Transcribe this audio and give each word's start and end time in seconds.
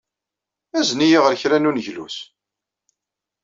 Azen-iyi 0.79 1.19
ɣer 1.21 1.33
kra 1.41 1.57
n 1.57 1.69
uneglus! 1.69 2.17